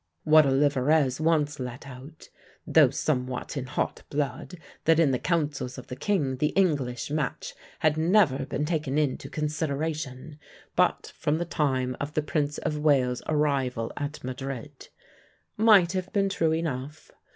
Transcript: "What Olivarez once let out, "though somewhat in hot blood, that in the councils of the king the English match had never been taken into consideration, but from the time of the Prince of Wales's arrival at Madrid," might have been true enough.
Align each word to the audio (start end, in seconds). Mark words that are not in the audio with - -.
"What 0.33 0.47
Olivarez 0.47 1.21
once 1.21 1.59
let 1.59 1.85
out, 1.85 2.29
"though 2.65 2.89
somewhat 2.89 3.55
in 3.55 3.67
hot 3.67 4.01
blood, 4.09 4.55
that 4.85 4.99
in 4.99 5.11
the 5.11 5.19
councils 5.19 5.77
of 5.77 5.85
the 5.85 5.95
king 5.95 6.37
the 6.37 6.47
English 6.57 7.11
match 7.11 7.53
had 7.81 7.97
never 7.97 8.47
been 8.47 8.65
taken 8.65 8.97
into 8.97 9.29
consideration, 9.29 10.39
but 10.75 11.13
from 11.19 11.37
the 11.37 11.45
time 11.45 11.95
of 11.99 12.15
the 12.15 12.23
Prince 12.23 12.57
of 12.57 12.79
Wales's 12.79 13.23
arrival 13.27 13.91
at 13.95 14.23
Madrid," 14.23 14.89
might 15.55 15.91
have 15.91 16.11
been 16.11 16.29
true 16.29 16.51
enough. 16.51 17.11